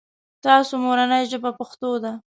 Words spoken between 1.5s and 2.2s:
پښتو ده؟